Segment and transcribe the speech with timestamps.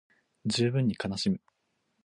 [0.47, 1.39] 十分に悲しむ